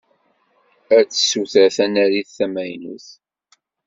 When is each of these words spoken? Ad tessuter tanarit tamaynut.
Ad 0.97 1.07
tessuter 1.09 1.69
tanarit 1.75 2.29
tamaynut. 2.37 3.07